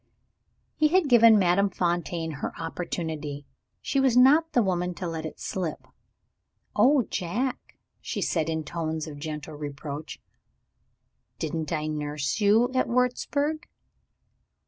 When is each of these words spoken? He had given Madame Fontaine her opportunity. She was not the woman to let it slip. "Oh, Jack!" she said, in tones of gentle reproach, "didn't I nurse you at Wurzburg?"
He 0.77 0.87
had 0.87 1.07
given 1.07 1.37
Madame 1.37 1.69
Fontaine 1.69 2.37
her 2.41 2.59
opportunity. 2.59 3.45
She 3.83 3.99
was 3.99 4.17
not 4.17 4.53
the 4.53 4.63
woman 4.63 4.95
to 4.95 5.05
let 5.07 5.27
it 5.27 5.39
slip. 5.39 5.85
"Oh, 6.75 7.03
Jack!" 7.03 7.77
she 8.01 8.19
said, 8.19 8.49
in 8.49 8.63
tones 8.63 9.05
of 9.05 9.19
gentle 9.19 9.53
reproach, 9.53 10.19
"didn't 11.37 11.71
I 11.71 11.85
nurse 11.85 12.41
you 12.41 12.71
at 12.73 12.87
Wurzburg?" 12.87 13.67